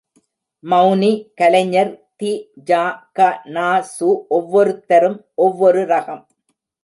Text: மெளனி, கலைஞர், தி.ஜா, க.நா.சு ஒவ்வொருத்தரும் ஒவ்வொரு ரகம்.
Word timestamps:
மெளனி, 0.63 1.09
கலைஞர், 1.35 1.91
தி.ஜா, 2.15 2.81
க.நா.சு 3.19 4.09
ஒவ்வொருத்தரும் 4.29 5.19
ஒவ்வொரு 5.41 5.83
ரகம். 5.85 6.23